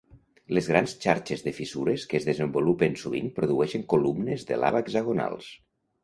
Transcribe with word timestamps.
Les 0.57 0.67
grans 0.69 0.93
xarxes 1.01 1.43
de 1.47 1.51
fissures 1.57 2.05
que 2.13 2.17
es 2.19 2.25
desenvolupen 2.29 2.97
sovint 3.01 3.27
produeixen 3.35 3.83
columnes 3.95 4.47
de 4.53 4.57
lava 4.63 4.81
hexagonals. 4.85 5.51